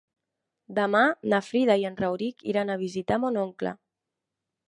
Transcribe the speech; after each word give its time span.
Demà 0.77 1.01
na 1.33 1.41
Frida 1.49 1.75
i 1.83 1.85
en 1.91 1.99
Rauric 2.01 2.43
iran 2.53 2.71
a 2.71 2.77
visitar 2.85 3.21
mon 3.27 3.37
oncle. 3.45 3.75